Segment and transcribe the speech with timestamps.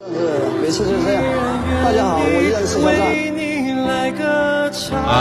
[0.00, 0.06] 是
[0.62, 1.22] 每次就是这样。
[1.84, 3.04] 大家好，我依然是肖战。
[5.04, 5.12] 嗨，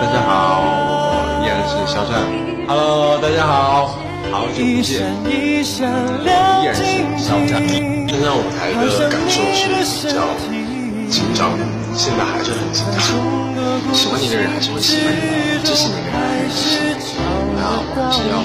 [0.00, 2.24] 大家好，我依然是肖战。
[2.66, 4.00] Hello，大家好，
[4.32, 5.60] 好久不见，我依
[6.64, 6.80] 然是
[7.20, 7.60] 肖战。
[8.08, 9.68] 登上舞台的感受是
[10.08, 10.24] 比较
[11.10, 11.52] 紧张，
[11.92, 13.04] 现在还是很紧张。
[13.92, 17.20] 喜欢你的人还是会喜欢你，支持你的人还是支持你。
[17.60, 18.40] 那我还是要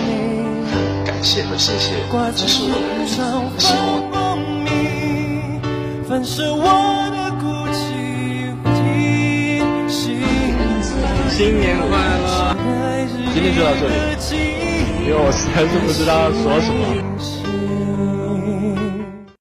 [1.06, 2.04] 感谢和谢谢
[2.36, 3.08] 支持我的人，
[3.58, 4.09] 希望。
[6.20, 6.66] 凡是我
[7.12, 8.52] 的哭泣
[11.30, 12.58] 新年快乐！
[13.34, 13.94] 今天就到这里，
[15.06, 16.82] 因为我实在是不知道说什么。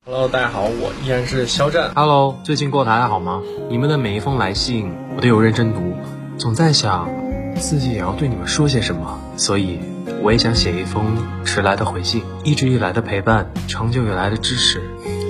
[0.04, 1.90] Hello，大家好，我依然是肖战。
[1.96, 3.42] Hello，最近过得还好吗？
[3.68, 5.96] 你们的每一封来信我都有认真读，
[6.36, 7.10] 总在想
[7.56, 9.80] 自己也要对你们说些什么，所以
[10.22, 11.04] 我也想写一封
[11.44, 12.22] 迟来的回信。
[12.44, 14.80] 一直以来的陪伴，长久以来的支持，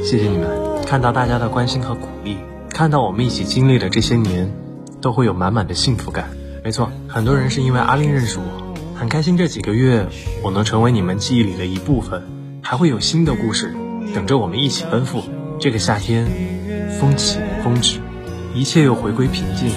[0.04, 0.57] 谢谢你们。
[0.88, 2.38] 看到大家的关心和鼓励，
[2.70, 4.50] 看到我们一起经历的这些年，
[5.02, 6.30] 都会有满满的幸福感。
[6.64, 10.06] 没错，很多人是因为阿令认识我，很开心这几个月
[10.42, 12.22] 我能成为你们记忆里的一部分，
[12.62, 13.74] 还会有新的故事
[14.14, 15.22] 等着我们一起奔赴。
[15.60, 16.26] 这个夏天，
[16.98, 18.00] 风起风止，
[18.54, 19.70] 一切又回归平静，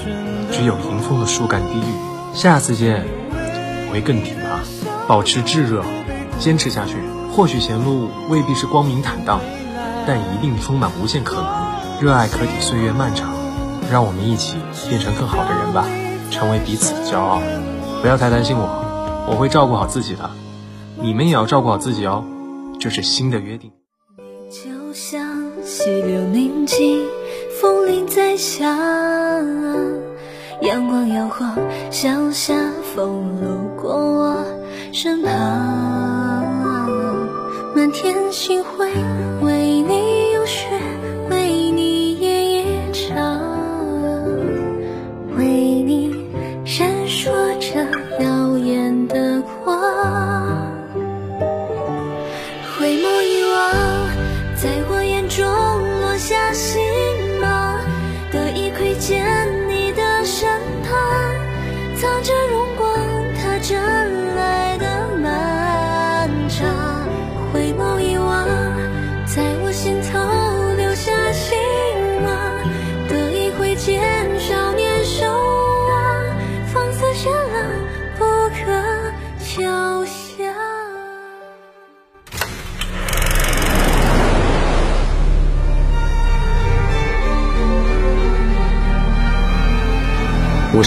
[0.50, 1.94] 只有迎风的树干低语。
[2.34, 3.04] 下次见，
[3.90, 4.62] 我会更挺拔，
[5.10, 5.84] 保持炙热，
[6.40, 6.96] 坚持下去。
[7.34, 9.42] 或许前路未必是光明坦荡。
[10.08, 11.46] 但一定充满无限可能，
[12.02, 13.30] 热爱可抵岁月漫长，
[13.92, 14.58] 让我们一起
[14.90, 15.86] 变成更好的人吧，
[16.30, 17.42] 成为彼此的骄傲。
[18.02, 18.68] 不要太担心我，
[19.30, 20.30] 我会照顾好自己的，
[21.00, 22.24] 你们也要照顾好自己哦，
[22.80, 23.72] 这是新的约定。
[24.50, 25.22] 就像
[25.64, 27.06] 溪流宁静，
[27.62, 28.68] 风铃在响，
[30.62, 31.56] 阳光摇晃，
[31.92, 32.54] 向下
[32.96, 34.44] 风路过我
[34.92, 35.32] 身旁，
[37.76, 38.92] 满天星辉。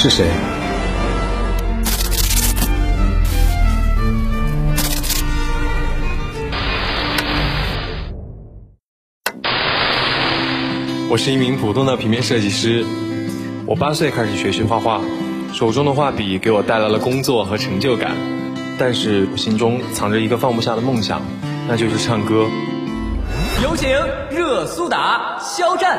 [0.04, 0.26] 是谁？
[11.08, 12.84] 我是一名普通的平面设计师。
[13.64, 15.00] 我八岁开始学习画画，
[15.54, 18.14] 手中的画笔给我带来了工作和成就感。
[18.78, 21.22] 但是心中藏着一个放不下的梦想，
[21.66, 22.46] 那就是唱歌。
[23.62, 23.88] 有请
[24.30, 25.98] 热苏打肖战。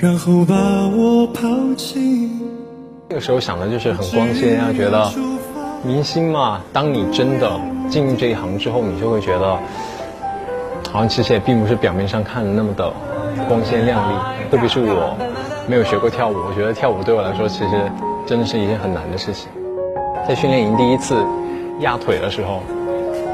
[0.00, 0.54] 然后把
[0.96, 1.46] 我抛
[1.76, 2.30] 弃。
[3.10, 5.12] 那个时候想的就是很光鲜啊，觉得
[5.82, 6.62] 明星嘛。
[6.72, 9.58] 当你真的进入这一行之后，你就会觉得，
[10.90, 12.90] 好像其实也并不是表面上看的那么的
[13.46, 14.14] 光鲜亮丽。
[14.50, 15.14] 特别是我
[15.68, 17.92] 没有学过跳舞，我觉得跳舞对我来说其实
[18.24, 19.50] 真的是一件很难的事情。
[20.26, 21.22] 在训练营第一次
[21.80, 22.62] 压腿的时候，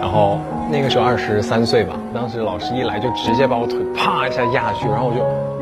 [0.00, 5.55] 然后那个时候二十三岁吧，当时老师一来就直接把我腿啪一下压下去，然后我就。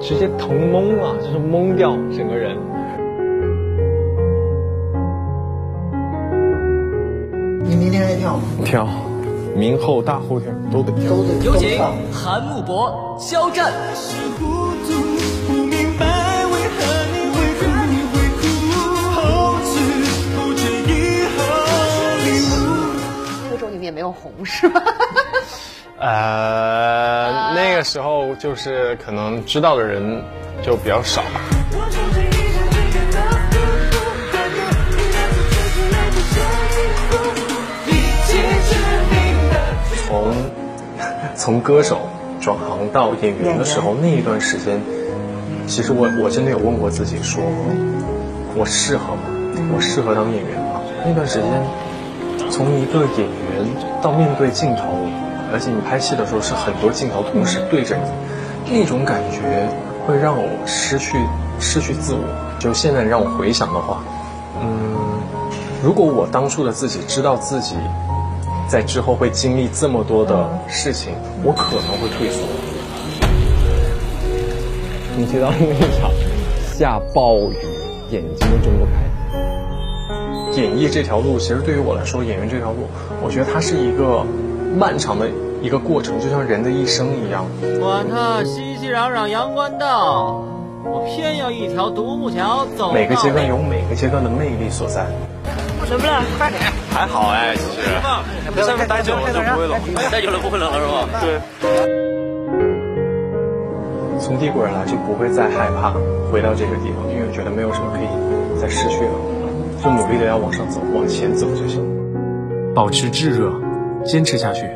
[0.00, 2.56] 直接疼懵了，就是懵掉整个人。
[7.64, 8.42] 你明天还跳吗？
[8.64, 8.88] 跳，
[9.54, 11.12] 明后大后天都得跳。
[11.44, 11.78] 有请
[12.12, 13.72] 韩木博、肖战。
[23.50, 24.80] 歌手里面没有红是吧？
[26.00, 26.37] 呃，
[28.38, 30.22] 就是可能知道的人
[30.62, 31.22] 就比较少。
[40.06, 40.32] 从
[41.34, 42.08] 从歌手
[42.40, 44.80] 转行到演员的时候，那一段时间，
[45.66, 47.42] 其实我我真的有问过自己，说
[48.54, 49.22] 我适合吗？
[49.74, 50.80] 我适合当演员吗？
[51.04, 51.50] 那段时间
[52.50, 53.66] 从一个演员
[54.00, 55.06] 到面对镜头，
[55.52, 58.02] 而且你拍戏的时候是很多镜头同时对着你，
[58.70, 59.68] 那种感觉
[60.06, 61.16] 会让我失去
[61.58, 62.22] 失去自我。
[62.58, 64.02] 就现在让我回想的话，
[64.60, 65.20] 嗯，
[65.82, 67.76] 如果我当初的自己知道自己
[68.68, 72.42] 在之后会经历这么多的事情，我可能会退缩。
[75.16, 76.10] 你提到那场
[76.76, 77.56] 下暴雨，
[78.10, 78.92] 眼睛都睁不开。
[80.54, 82.88] 演绎这条路，其实对于我来说，演员这条路，
[83.22, 84.24] 我觉得它是一个
[84.76, 85.28] 漫长的
[85.60, 87.44] 一个过程，就像人的一生一样。
[87.80, 90.44] 管他熙熙攘攘阳关道，
[90.84, 92.92] 我偏要一条独木桥走。
[92.92, 95.06] 每个阶段有每个阶段的魅力所在。
[95.88, 96.22] 怎么了？
[96.36, 96.60] 快点！
[96.90, 97.88] 还好哎，其实。
[98.52, 101.08] 不要待久了就不会冷，待久了不会冷了是吧？
[101.20, 101.40] 对。
[104.20, 105.94] 从地过来就不会再害怕
[106.30, 109.12] 回到这个地方，因为觉得没有什么可以再失去了。
[109.82, 111.82] 就努力的要往上走，往前走就行。
[112.74, 113.50] 保持炙热，
[114.04, 114.68] 坚持下去。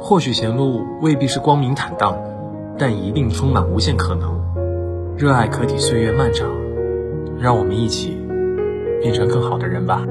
[0.00, 2.18] 或许前路未必是光明坦荡，
[2.78, 4.40] 但一定充满无限可能。
[5.16, 6.48] 热爱可抵岁月漫长，
[7.38, 8.16] 让我们一起
[9.02, 10.02] 变成更好的人吧。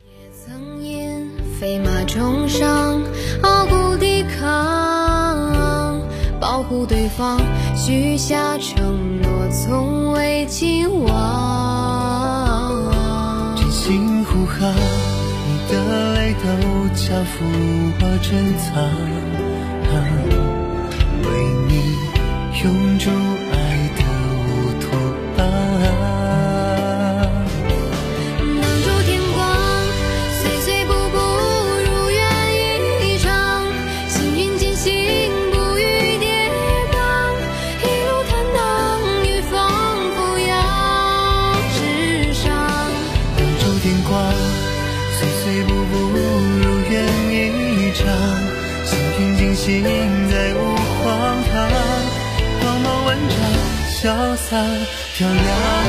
[0.00, 3.00] 也曾因飞马重伤，
[3.42, 6.02] 傲骨抵抗，
[6.40, 7.38] 保护对方，
[7.76, 11.14] 许下承诺，从未轻忘。
[13.70, 15.03] 心呼喊，你
[15.74, 17.44] 的泪都交付
[18.00, 20.43] 我珍藏，
[55.14, 55.83] 漂亮。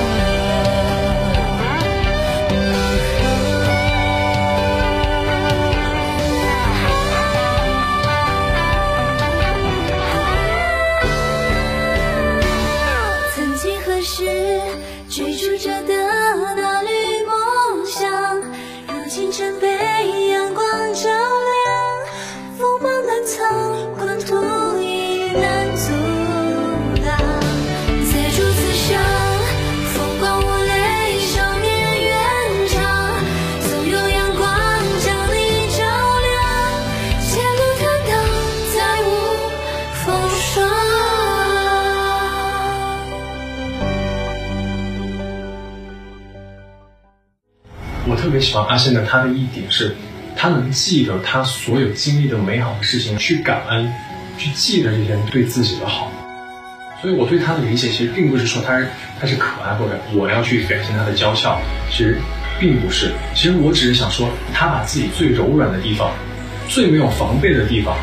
[48.75, 49.95] 特别喜欢阿信的他的一点是，
[50.36, 53.92] 他能记得他所有经历的美好的事情，去感恩，
[54.38, 56.12] 去记得这些人对自己的好。
[57.01, 58.88] 所以我对他的理解其实并不是说他是
[59.19, 61.57] 他是可爱或者我要去表现他的娇俏，
[61.89, 62.18] 其实
[62.60, 63.12] 并不是。
[63.33, 66.12] 其实我只是想说，他把自己最柔软的地方，
[66.68, 67.95] 最没有防备的地方，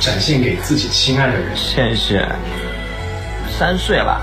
[0.00, 1.54] 展现给自己亲爱的人。
[1.54, 2.26] 谢谢，
[3.58, 4.22] 三岁了，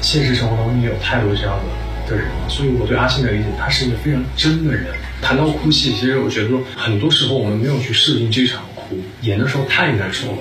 [0.00, 1.83] 现实生活当中也有太多这样的。
[2.08, 4.86] 的人，所以我对阿信的理解，他是一个非常真的人。
[5.22, 10.38] 谈到哭戏，其实我觉得说，很多时候我们没有去设定这场哭，演的时候太难受了。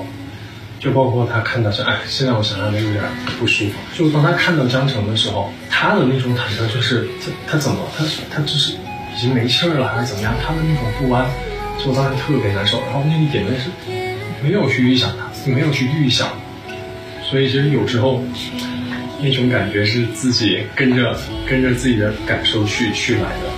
[0.80, 3.02] 就包括他看到是，哎，现在我想想都有点
[3.40, 3.74] 不舒服。
[3.96, 10.34] 就当他看到江澄的时候，他的那种忐忑，就是他他怎么，他他就是已经没气儿了，还是怎么样？
[10.46, 11.26] 他的那种不安，
[11.80, 12.82] 就当时特别难受。
[12.82, 13.70] 然后那一点呢是
[14.44, 16.28] 没有去预想他，没有去预想，
[17.24, 18.22] 所以其实有时候。
[19.24, 21.18] 那种感觉是自己跟着
[21.50, 23.54] 跟着自己的感受去去来的。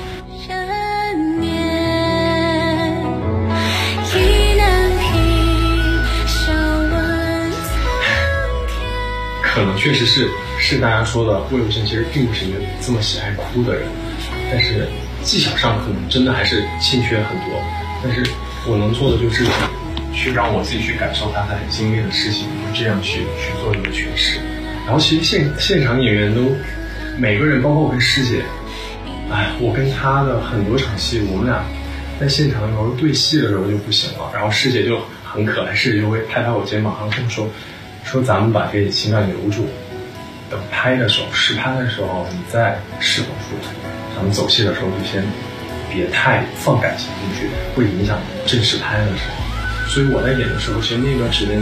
[9.41, 10.29] 可能确实是
[10.60, 13.88] 是大家说的，魏无羡其实并不是一个这么喜爱哭的人，
[14.51, 14.88] 但是
[15.24, 17.60] 技巧上可能真的还是欠缺很多。
[18.03, 18.24] 但是
[18.67, 19.43] 我能做的就是
[20.13, 24.39] 去让我自己去感受他在经历的事情，这样去去做一个诠释。
[24.85, 26.55] 然后其实现现场演员都
[27.17, 28.43] 每个人，包括我跟师姐，
[29.31, 31.65] 哎，我跟她的很多场戏，我们俩
[32.19, 34.29] 在现场的时候对戏的时候就不行了。
[34.33, 37.49] 然后师姐就很可爱，师姐就会拍拍我肩膀，然后跟我说
[38.03, 39.67] 说咱们把这些情感留住，
[40.51, 43.73] 等拍的时候试拍的时候你再释放出来。
[44.15, 45.23] 咱们走戏的时候就先
[45.91, 49.89] 别太放感情进去，会影响正式拍的时候。
[49.89, 51.61] 所以我在演的时候，其实那段时间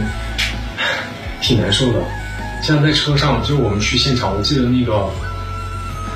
[1.40, 2.02] 挺难受的。
[2.64, 5.06] 像在车上，就我们去现场，我记得那个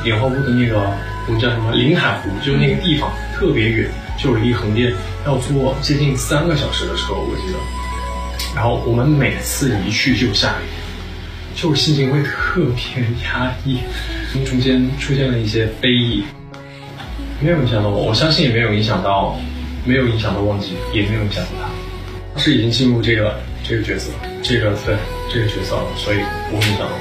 [0.02, 0.80] 莲花坞的那个
[1.26, 4.94] 我们叫什么林海湖，就是那个地方特别远，就有一横店，
[5.26, 7.58] 要坐接近三个小时的车，我记得。
[8.56, 10.64] 然后我们每次一去就下雨，
[11.54, 13.80] 就心情会特别压抑，
[14.46, 16.24] 中间出现了一些非议，
[17.42, 19.38] 没有影响到我，我相信也没有影响到，
[19.84, 24.10] 没有影响到忘记，也没有影响到他，是已经进入这个这个角色，
[24.42, 24.96] 这个对
[25.30, 26.16] 这个角色，所以
[26.50, 26.92] 不会影响到。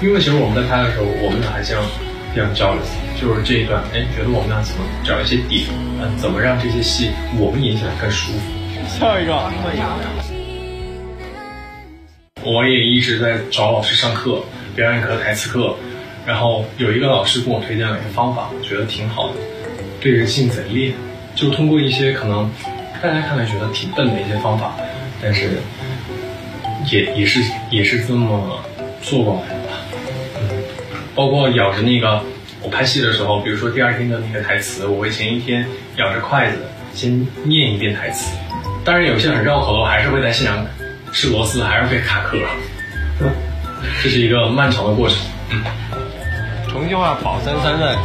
[0.00, 1.82] 因为其实我们在拍的时候，我们俩还这样
[2.32, 2.82] 这样交流，
[3.20, 5.66] 就是这一段，哎，觉得我们俩怎么找一些点，
[6.00, 8.38] 嗯，怎么让这些戏我们演起来更舒服。
[8.86, 9.32] 下一个。
[12.44, 14.42] 我也一直在找老师上课，
[14.74, 15.76] 表演课、台词课，
[16.26, 19.34] 然后有一个老师跟我推荐了一个方法，我觉得挺好的，
[20.00, 20.92] 对着镜子练，
[21.36, 22.50] 就通过一些可能
[23.00, 24.74] 大家看来觉得挺笨的一些方法，
[25.22, 25.50] 但是
[26.90, 28.60] 也也是也是这么
[29.00, 29.78] 做过来的吧，
[30.40, 30.62] 嗯，
[31.14, 32.22] 包括咬着那个
[32.62, 36.58] 我拍戏的时候，比如说第二天的那个台词，我会前一天咬着筷子
[36.94, 38.36] 先念一遍台词，
[38.84, 40.66] 当然有些很绕口的，我还是会在现场。
[41.14, 42.38] 吃螺丝还是会卡壳，
[44.02, 45.18] 这是一个漫长的过程。
[45.50, 45.62] 嗯，
[46.66, 47.98] 重庆话宝三三的，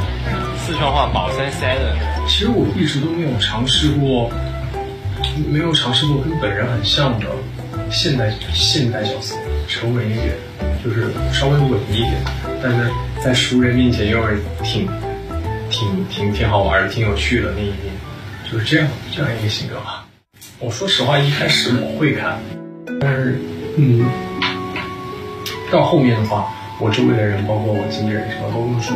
[0.58, 1.96] 四川话宝三三的。
[2.28, 4.30] 其实我一直都没有尝试过，
[5.50, 7.28] 没有尝试过跟本人很像的
[7.92, 9.36] 现代现代角色，
[9.68, 10.36] 沉稳一点，
[10.84, 12.14] 就是稍微稳一点，
[12.62, 12.90] 但是
[13.24, 14.88] 在熟人面前又是挺
[15.70, 17.94] 挺挺挺好玩、挺有趣的那一面，
[18.52, 20.06] 就是这样这样一个性格吧。
[20.60, 22.40] 我说实话，一开始我会看。
[23.00, 23.40] 但是，
[23.78, 24.06] 嗯，
[25.72, 28.96] 到后面的话，我周围的人，包括我经纪人什么，都跟我说，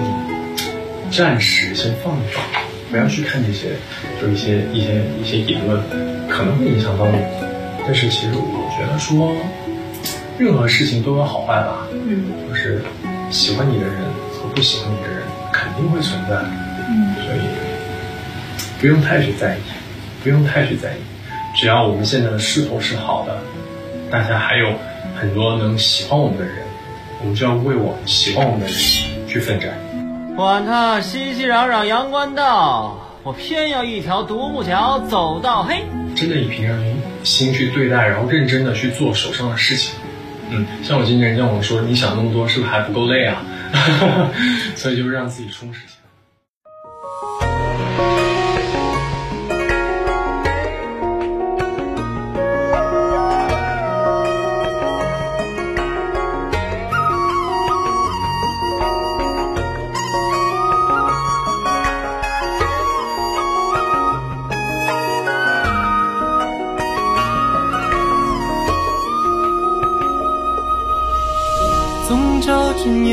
[1.11, 2.43] 暂时先放一放，
[2.89, 3.69] 不要去看这些，
[4.21, 5.81] 就一些一些一些言论，
[6.27, 7.17] 可能会影响到你。
[7.85, 9.35] 但是其实我觉得说，
[10.37, 12.83] 任何事情都有好坏吧，嗯，就是
[13.29, 13.95] 喜欢你的人
[14.33, 16.35] 和不喜欢你的人肯定会存在，
[16.89, 17.39] 嗯，所以
[18.79, 19.61] 不用太去在意，
[20.23, 21.01] 不用太去在意，
[21.55, 23.37] 只要我们现在的势头是好的。
[24.09, 24.73] 大家还有
[25.19, 26.55] 很多能喜欢我们的人，
[27.21, 28.75] 我们就要为我们喜欢我们的人
[29.27, 29.71] 去奋战。
[30.35, 35.83] 管他熙熙攘攘阳关道，我偏要一条独木桥走到黑。
[36.13, 36.77] 真的以平常
[37.23, 39.95] 心去对待，然后认真的去做手上的事情。
[40.49, 43.43] 嗯，像我经纪人跟我说，你想那么多是不是还不够累啊？
[44.75, 46.00] 所以就是让自己充实起来。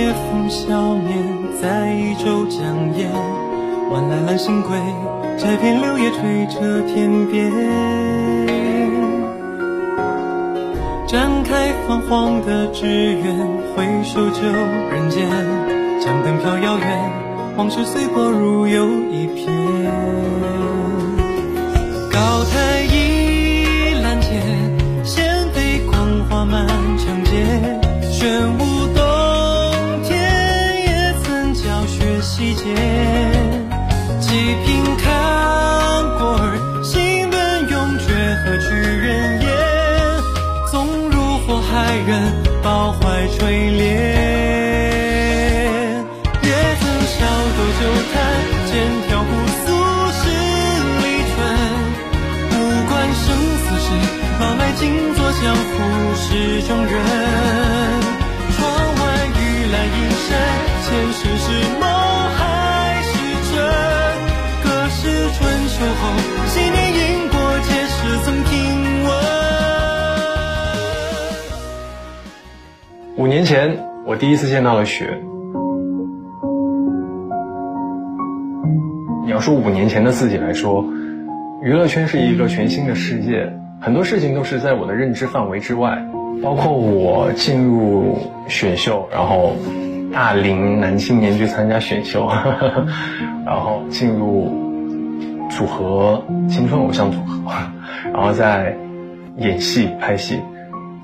[0.09, 1.19] 夜风笑面，
[1.61, 2.63] 在一舟江
[2.97, 3.11] 沿，
[3.91, 4.71] 晚来揽星归，
[5.37, 7.53] 摘片柳叶吹彻天边。
[11.07, 13.37] 展开泛黄的纸鸢，
[13.77, 14.41] 回首旧
[14.91, 15.29] 人间，
[16.01, 17.13] 江灯飘遥远，
[17.59, 19.47] 往事随波如游一片。
[22.11, 23.18] 高台倚
[53.89, 54.01] 死事，
[54.39, 56.93] 把脉静坐江湖事中人。
[58.53, 59.01] 窗外
[59.33, 59.41] 玉
[59.73, 60.29] 兰阴山，
[60.85, 61.47] 前世是
[61.81, 61.89] 梦。
[73.17, 75.19] 五年前，我第一次见到了雪。
[79.25, 80.85] 你要说五年前的自己来说，
[81.63, 86.05] 娱乐圈是一个全新的世界，很多事情都是在我的认知范围之外，
[86.43, 88.19] 包括我进入
[88.49, 89.55] 选秀，然后
[90.13, 92.29] 大龄男青年去参加选秀，
[93.47, 94.53] 然后进入
[95.49, 97.53] 组合青春偶像组合，
[98.13, 98.77] 然后在
[99.37, 100.41] 演戏拍戏。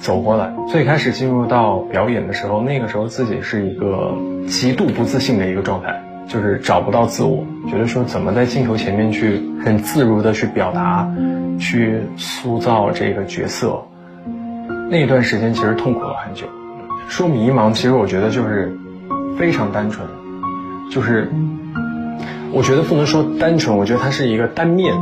[0.01, 4.15] 走过来，最开始进入到表演的时候，那个时候自己是一个
[4.49, 11.09] 极度不自信的一个状态，就是找不到自我，觉得说怎么在镜头前面去很自如的去表达，
[11.59, 13.83] 去塑造这个角色，
[14.91, 16.47] 那段时间其实痛苦了很久。
[17.09, 18.77] 说迷茫，其实我觉得就是
[19.39, 20.07] 非常单纯，
[20.91, 21.31] 就是
[22.53, 24.95] 我觉得不能说单纯，我觉得它是一个单面，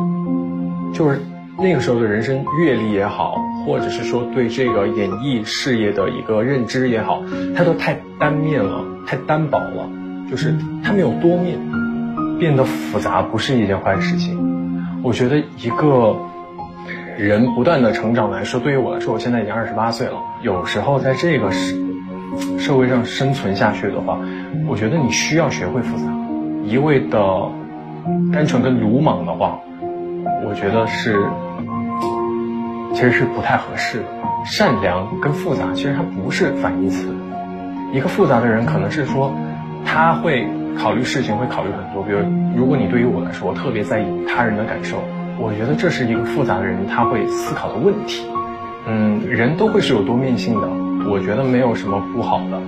[0.93, 1.21] 就是
[1.59, 7.23] 那个时候的人生阅历也好，或者是说对这个演艺事业的一个认知也好，
[7.57, 9.89] 它都太单面了，太单薄了，
[10.31, 11.59] 就是它没有多面，
[12.39, 14.37] 变得复杂不是一件坏事情。
[15.05, 16.17] 我觉得一个
[17.19, 21.77] 人不断的成长来说，对于我来说，我现在已经二十八岁了，有时候在这个社
[22.59, 24.19] 社会上生存下去的话，
[24.67, 26.05] 我觉得你需要学会复杂。
[26.65, 27.21] 一味的
[28.33, 29.59] 单纯跟鲁莽的话，
[30.47, 31.29] 我觉得是
[32.95, 34.05] 其实是不太合适的。
[34.45, 37.09] 善良跟复杂其实它不是反义词。
[37.93, 39.33] 一个复杂的人可能是说
[39.85, 42.21] 他会考虑事情会考虑很多，比如
[42.57, 45.03] 如果你对于我来说，我特别在意他人的感受，
[45.43, 48.25] 我觉得这是一个复杂的人他会思考的问题。
[48.87, 50.69] 嗯，人都会是有多面性的，
[51.11, 52.63] 我觉得没有什么不好的，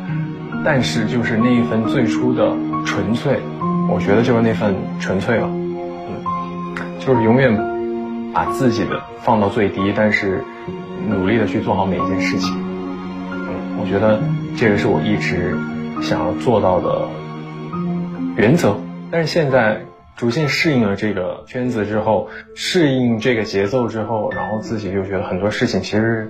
[0.64, 2.52] 但是就是那一份最初的
[2.84, 3.38] 纯粹。
[3.88, 6.24] 我觉得就是那份纯粹了，嗯，
[6.98, 7.54] 就是永远
[8.32, 10.42] 把自己的放到最低，但是
[11.08, 12.56] 努力的去做好每一件事情，
[13.30, 14.20] 嗯，我觉得
[14.56, 15.56] 这个是我一直
[16.02, 17.08] 想要做到的
[18.36, 18.76] 原则。
[19.10, 19.82] 但是现在
[20.16, 26.28] 逐渐适应了这个圈子之后，适应这个节奏之后，然后自己就觉得很多事情其实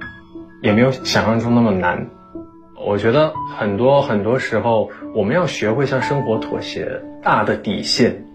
[0.63, 2.09] 也没有想象中那么难。
[2.87, 7.03] 我觉得很多很多时候，我们要学会向生活妥协。
[7.23, 8.27] 大的底线，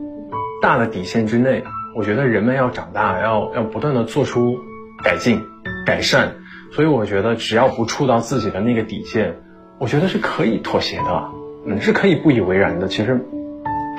[0.61, 1.63] 大的底线之内，
[1.95, 4.57] 我觉得人们要长大，要要不断的做出
[5.03, 5.43] 改进、
[5.85, 6.33] 改善。
[6.71, 9.35] 所以我觉得只要不触到自己的那个底线，
[9.77, 11.29] 我觉得是可以妥协的，
[11.67, 12.87] 嗯，是可以不以为然的。
[12.87, 13.23] 其实，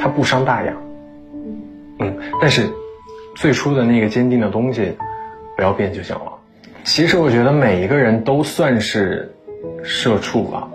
[0.00, 0.73] 它不伤大雅，
[2.00, 2.19] 嗯。
[2.40, 2.69] 但是，
[3.37, 4.97] 最初的那个坚定的东西，
[5.57, 6.33] 不要变就行了。
[6.85, 9.35] 其实我觉得每一个人都算是
[9.83, 10.69] 社畜吧。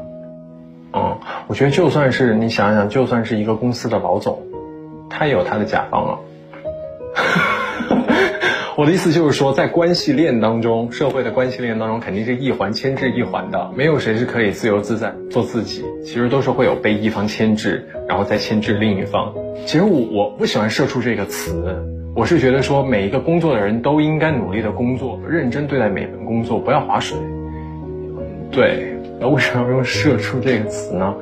[0.94, 1.17] 嗯，
[1.48, 4.41] 我觉得就算是你想想，就算是一个公司的老总，
[5.10, 6.20] 他也有他的甲方啊。
[8.77, 15.85] 我的意思就是说，在关系链当中，社会的关系链当中，肯定是一环牵制一环的，没有谁是可以自由自在做自己。
[16.03, 19.33] 其实都是会有被一方牵制，然后再牵制另一方。
[19.66, 21.81] 其实我我不喜欢“社畜”这个词，
[22.18, 27.18] 我是觉得说每一个工作的人都应该努力的工作，认真对待每份工作，不要划水。
[28.51, 28.92] 对。
[29.22, 31.16] 那为什么要用“社畜”这个词呢？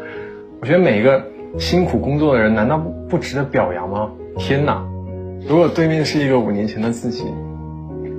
[0.59, 1.23] 我觉得每一个
[1.59, 4.09] 辛苦工作的人，难道不不值得表扬吗？
[4.39, 4.83] 天哪！
[5.47, 7.25] 如果对面是一个五年前的自己，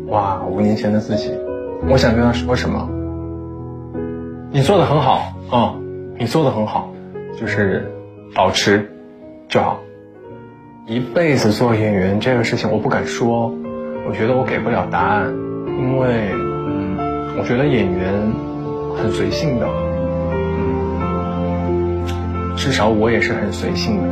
[0.08, 1.32] 哇，五年前的自己，
[1.88, 2.88] 我想跟他说什么？
[4.50, 5.74] 你做的很好啊，
[6.18, 6.92] 你做的很好，
[7.40, 7.90] 就是
[8.34, 8.90] 保持
[9.48, 9.80] 就好。
[10.86, 13.52] 一辈子做演员这个事情，我不敢说，
[14.08, 15.34] 我觉得我给不了答案，
[15.66, 18.54] 因为，嗯，我觉得演员。
[18.96, 19.66] 很随性的，
[22.56, 24.08] 至少我也是很随性的。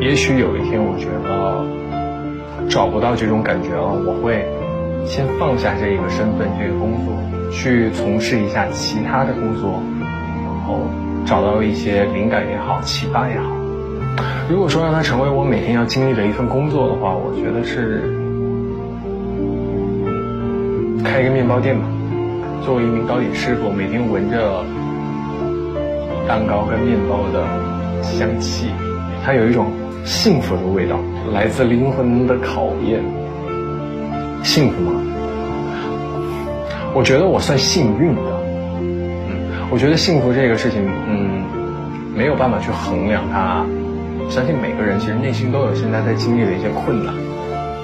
[0.00, 4.46] 也许有一天，我觉得找不到这种感觉了，我会
[5.04, 7.14] 先放下这个身份、这个工作，
[7.50, 10.86] 去从事一下其他的工作，然后
[11.26, 13.50] 找到一些灵感也好、启发也好。
[14.48, 18.02] 如果说让它成为我每天要经历的一份工作的话，我觉得是
[21.04, 21.84] 开一个面包店吧。
[22.64, 24.64] 作为一名糕点师傅，每天闻着
[26.28, 27.44] 蛋糕跟面包的
[28.02, 28.70] 香气，
[29.24, 29.66] 它有一种
[30.08, 30.98] 幸福的味道，
[31.34, 33.04] 来自灵魂的考验。
[34.42, 34.92] 幸福吗？
[36.94, 38.22] 我觉得我算幸运的。
[38.80, 41.44] 嗯，我觉得幸福这个事情，嗯，
[42.16, 43.66] 没有办法去衡量它。
[44.30, 47.12] 相信每个人其实内心都有现在在经历的一些困难，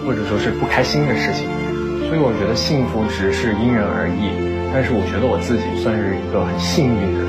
[0.07, 1.45] 或者说是不开心的事情，
[2.09, 4.33] 所以我觉得幸福只是因人而异。
[4.73, 7.29] 但是我觉得我自己算是一个很幸运的人。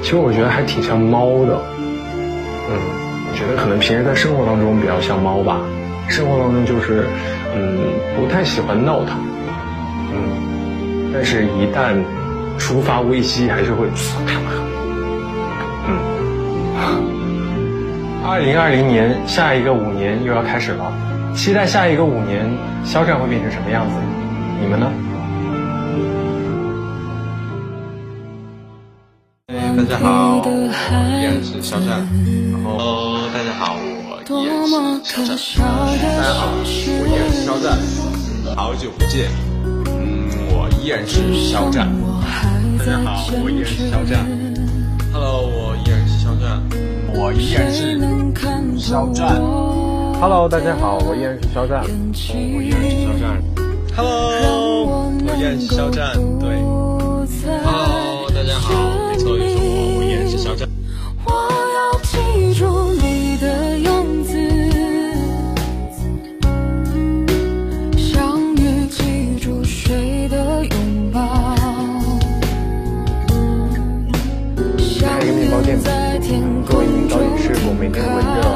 [0.00, 1.60] 其实我觉得还挺像猫的，
[2.70, 2.72] 嗯，
[3.38, 5.60] 觉得可能平时在生活当中比较像猫吧。
[6.08, 7.06] 生活当中就是，
[7.54, 7.78] 嗯，
[8.16, 9.16] 不太喜欢闹腾，
[10.12, 11.94] 嗯，但是一旦
[12.58, 13.86] 触发危机，还是会，
[15.86, 15.94] 嗯。
[18.26, 20.92] 二零二零年，下一个五年又要开始了，
[21.36, 22.44] 期待下一个五年，
[22.84, 23.94] 肖战会变成什么样子？
[24.60, 24.90] 你们呢？
[29.76, 30.42] 大家好，
[31.20, 32.04] 依然是肖战。
[32.52, 33.76] 然后，大家好，
[34.30, 35.36] 我依然是肖战。
[35.98, 37.76] 大家好，我依然是肖战。
[38.56, 39.28] 好久不见，
[39.64, 41.92] 嗯，我依然是肖战。
[42.78, 44.26] 大家好，我依然是肖战。
[45.12, 46.62] Hello，我依然是肖战。
[47.14, 48.00] 我依然是
[48.78, 49.36] 肖战。
[50.20, 51.84] Hello，大家好，我依然是肖战。
[51.84, 53.42] 我依然是肖战。
[53.94, 56.16] Hello，我依然是肖战。
[56.40, 56.56] 对。
[77.98, 78.48] 的，的。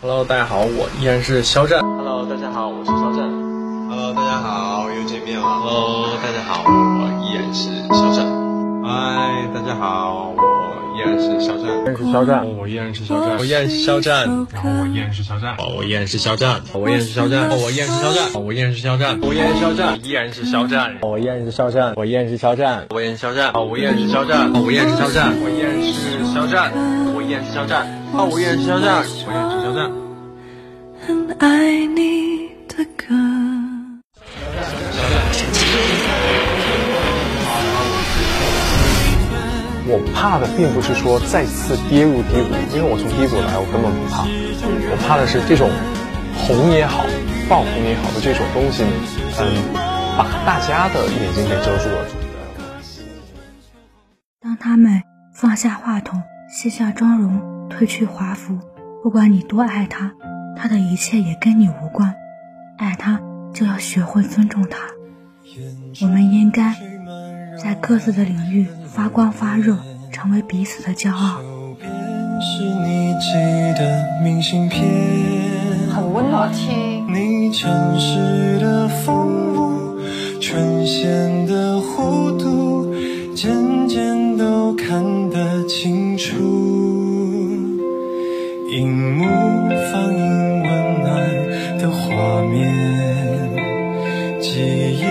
[0.00, 1.80] Hello，大家好，我依然是肖战。
[1.82, 3.28] Hello，大家好，我是肖战。
[3.88, 5.44] Hello，大家好，又见面了。
[5.44, 8.26] Hello，大家好，我依然是肖战。
[8.84, 10.34] 嗨大家好。
[10.96, 11.66] 依然是肖战。
[11.84, 17.18] 认识肖战，我依然是肖战，我依然是肖战，然后我依然是肖战，我依然是肖战，我依然是
[17.98, 22.82] 肖战，我依然是肖战，我依然是肖战，我依然是肖战，依然是肖战，我依然是肖战，我依然是肖战，
[23.62, 25.92] 我依然是肖战，我依然是肖战，我依然是
[26.34, 26.72] 肖战，
[27.14, 27.86] 我依然是肖战，我依然是肖战，
[28.30, 29.90] 我依然是肖战，我依然是肖战。
[31.06, 33.45] 很爱你的歌。
[39.88, 44.26] 我怕的并不是说再次跌入低谷，因为我从低谷来，我根本不怕。
[44.90, 45.70] 我怕的是这种
[46.34, 47.06] 红也好，
[47.48, 48.82] 爆红也好的这种东西，
[49.38, 49.46] 嗯，
[50.18, 52.04] 把大家的眼睛给遮住了。
[54.40, 56.20] 当他们放下话筒，
[56.50, 58.58] 卸下妆容，褪去华服，
[59.04, 60.12] 不管你多爱他，
[60.56, 62.12] 他的一切也跟你无关。
[62.76, 63.20] 爱他
[63.54, 64.78] 就要学会尊重他。
[66.02, 66.74] 我们应该
[67.62, 68.66] 在各自的领域
[68.96, 69.76] 发光发热，
[70.10, 71.38] 成为彼此的骄傲。
[72.40, 74.82] 是你寄的明信片，
[75.94, 76.50] 很温暖。
[76.50, 80.00] 听你城市的风物，
[80.40, 82.90] 唇线的弧度，
[83.34, 86.34] 渐渐都看得清楚。
[88.70, 89.26] 荧幕
[89.92, 92.72] 放映温暖的画面，
[94.40, 95.04] 记忆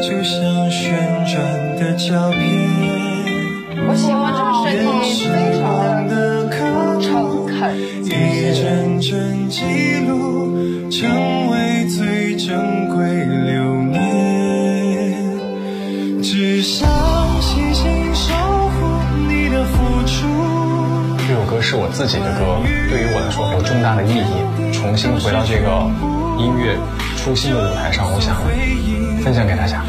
[0.00, 0.94] 就像旋
[1.26, 1.34] 转
[1.76, 2.63] 的胶片。
[22.06, 24.74] 自己的歌，对于我来说有重大的意义。
[24.74, 25.88] 重新回到这个
[26.38, 26.76] 音乐
[27.16, 28.36] 初心的舞台上，我想
[29.24, 29.82] 分享给大家。